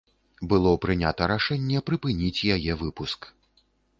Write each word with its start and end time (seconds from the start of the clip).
Было 0.53 0.71
прынята 0.85 1.27
рашэнне 1.33 1.83
прыпыніць 1.91 2.45
яе 2.55 2.79
выпуск. 2.83 3.29